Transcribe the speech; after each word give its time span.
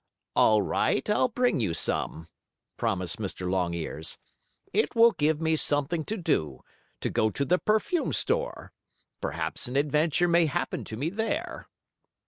"All 0.35 0.63
right, 0.63 1.07
I'll 1.11 1.27
bring 1.27 1.59
you 1.59 1.75
some," 1.75 2.27
promised 2.75 3.17
Mr. 3.17 3.47
Longears. 3.47 4.17
"It 4.73 4.95
will 4.95 5.11
give 5.11 5.39
me 5.39 5.55
something 5.55 6.05
to 6.05 6.17
do 6.17 6.63
to 7.01 7.09
go 7.11 7.29
to 7.29 7.45
the 7.45 7.59
perfume 7.59 8.11
store. 8.11 8.73
Perhaps 9.21 9.67
an 9.67 9.75
adventure 9.75 10.27
may 10.27 10.47
happen 10.47 10.83
to 10.85 10.97
me 10.97 11.11
there." 11.11 11.69